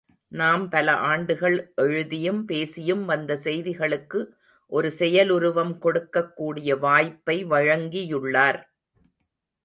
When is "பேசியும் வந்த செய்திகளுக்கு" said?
2.45-4.25